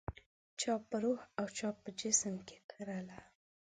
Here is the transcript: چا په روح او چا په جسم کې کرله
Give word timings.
چا 0.59 0.73
په 0.87 0.95
روح 1.03 1.19
او 1.39 1.45
چا 1.57 1.69
په 1.81 1.89
جسم 1.99 2.35
کې 2.47 2.57
کرله 2.71 3.19